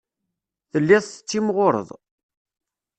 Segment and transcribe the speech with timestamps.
[0.71, 1.89] Telliḍ tettimɣureḍ.